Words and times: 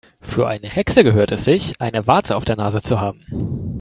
Für 0.19 0.47
eine 0.47 0.67
Hexe 0.67 1.03
gehört 1.03 1.31
es 1.31 1.45
sich, 1.45 1.79
eine 1.79 2.07
Warze 2.07 2.35
auf 2.35 2.43
der 2.43 2.55
Nase 2.55 2.81
zu 2.81 2.99
haben. 2.99 3.23